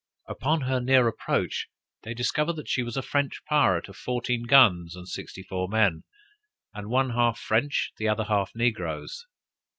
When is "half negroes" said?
8.23-9.27